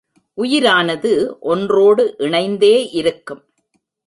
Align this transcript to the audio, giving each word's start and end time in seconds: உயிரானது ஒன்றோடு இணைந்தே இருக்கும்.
உயிரானது 0.37 1.11
ஒன்றோடு 1.39 2.15
இணைந்தே 2.17 2.89
இருக்கும். 2.91 3.43